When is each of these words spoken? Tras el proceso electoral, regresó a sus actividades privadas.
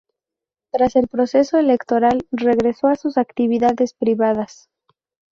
Tras 0.71 0.95
el 0.95 1.07
proceso 1.09 1.59
electoral, 1.59 2.25
regresó 2.31 2.87
a 2.87 2.95
sus 2.95 3.19
actividades 3.19 3.93
privadas. 3.93 4.67